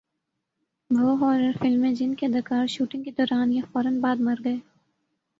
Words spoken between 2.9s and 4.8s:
کے دوران یا فورا بعد مر گئے